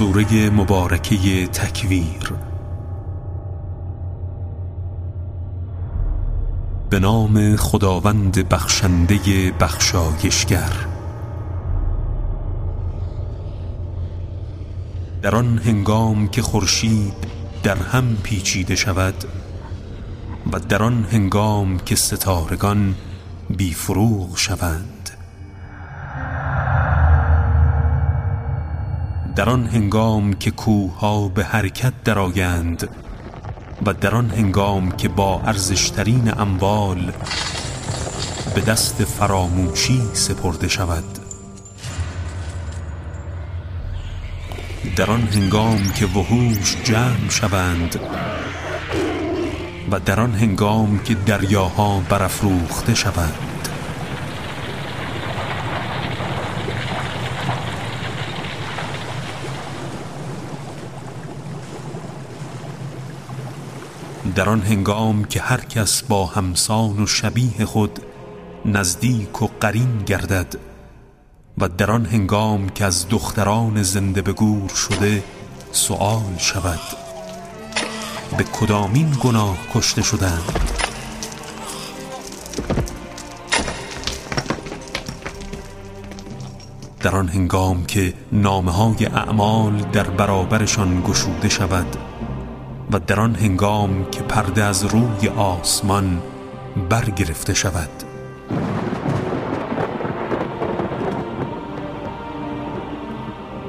[0.00, 2.32] سوره مبارکه تکویر.
[6.90, 10.72] به نام خداوند بخشنده بخشایشگر.
[15.22, 17.26] در آن هنگام که خورشید
[17.62, 19.24] در هم پیچیده شود
[20.52, 22.94] و در آن هنگام که ستارگان
[23.50, 24.99] بیفروغ شوند.
[29.36, 32.88] در آن هنگام که کوه به حرکت درآیند
[33.86, 37.12] و در آن هنگام که با ارزشترین اموال
[38.54, 41.04] به دست فراموشی سپرده شود.
[44.96, 48.00] در آن هنگام که وحوش جمع شوند
[49.90, 53.49] و در آن هنگام که دریاها برافروخته شوند.
[64.34, 67.98] در آن هنگام که هر کس با همسان و شبیه خود
[68.64, 70.56] نزدیک و قرین گردد
[71.58, 75.22] و در آن هنگام که از دختران زنده به گور شده
[75.72, 76.80] سؤال شود
[78.38, 80.70] به کدامین گناه کشته شدند؟
[87.00, 92.09] در آن هنگام که نامه های اعمال در برابرشان گشوده شود
[92.92, 96.22] و در آن هنگام که پرده از روی آسمان
[96.88, 97.90] برگرفته شود.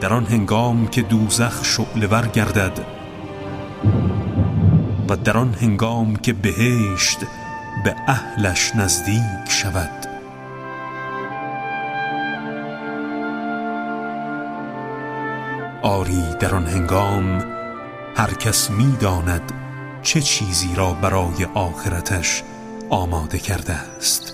[0.00, 2.80] در آن هنگام که دوزخ شعله گردد
[5.08, 7.18] و در آن هنگام که بهشت
[7.84, 10.06] به اهلش نزدیک شود.
[15.82, 17.59] آری در آن هنگام
[18.20, 19.52] هر کس می داند
[20.02, 22.42] چه چیزی را برای آخرتش
[22.90, 24.32] آماده کرده است.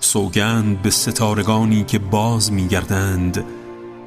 [0.00, 3.44] سوگند به ستارگانی که باز میگردند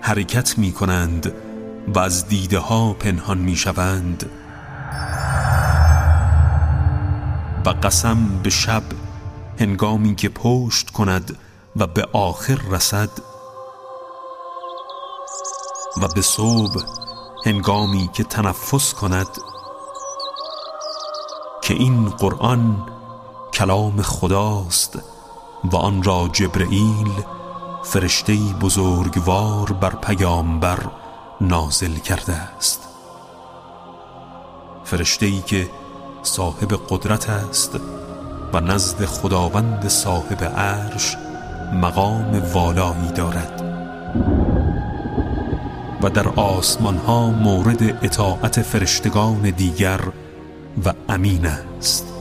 [0.01, 1.33] حرکت می کنند
[1.87, 4.29] و از دیده ها پنهان می شوند
[7.65, 8.83] و قسم به شب
[9.59, 11.37] هنگامی که پشت کند
[11.75, 13.09] و به آخر رسد
[16.01, 16.83] و به صبح
[17.45, 19.27] هنگامی که تنفس کند
[21.61, 22.87] که این قرآن
[23.53, 24.99] کلام خداست
[25.63, 27.11] و آن را جبرئیل
[27.83, 30.79] فرشته بزرگوار بر پیامبر
[31.41, 32.87] نازل کرده است.
[34.83, 35.69] فرشته ای که
[36.23, 37.79] صاحب قدرت است
[38.53, 41.17] و نزد خداوند صاحب عرش
[41.73, 43.63] مقام والایی دارد
[46.03, 49.99] و در آسمان ها مورد اطاعت فرشتگان دیگر
[50.85, 52.13] و امین است.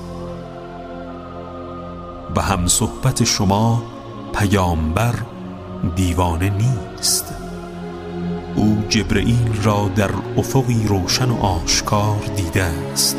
[2.36, 3.82] و هم صحبت شما
[4.34, 5.14] پیامبر
[5.96, 7.34] دیوانه نیست.
[8.56, 13.16] او جبرئیل را در افقی روشن و آشکار دیده است.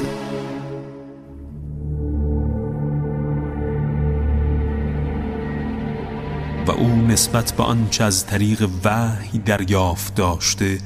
[6.68, 10.78] و او نسبت به آنچه از طریق وحی دریافت داشته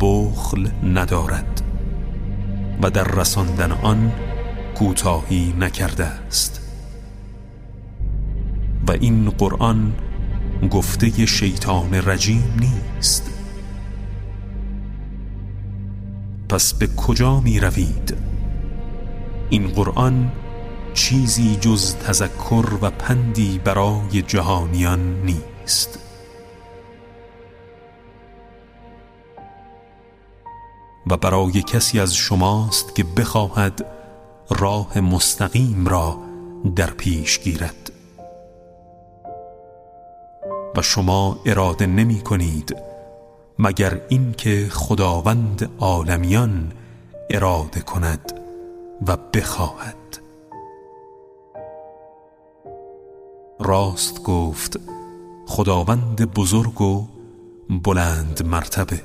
[0.00, 1.62] بخل ندارد
[2.82, 4.12] و در رساندن آن
[4.74, 6.60] کوتاهی نکرده است
[8.88, 9.92] و این قرآن
[10.70, 13.30] گفته شیطان رجیم نیست
[16.48, 18.16] پس به کجا می روید؟
[19.50, 20.32] این قرآن
[20.94, 25.98] چیزی جز تذکر و پندی برای جهانیان نیست.
[31.10, 33.86] و برای کسی از شماست که بخواهد
[34.50, 36.18] راه مستقیم را
[36.76, 37.92] در پیش گیرد.
[40.76, 42.76] و شما اراده نمی کنید
[43.58, 46.72] مگر اینکه خداوند عالمیان
[47.30, 48.32] اراده کند
[49.06, 49.97] و بخواهد.
[53.68, 54.80] راست گفت
[55.46, 57.06] خداوند بزرگ و
[57.84, 59.02] بلند مرتبه.